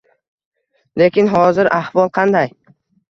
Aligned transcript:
Lekin 1.01 1.29
hozir 1.35 1.69
ahvol 1.81 2.11
qanday? 2.19 2.51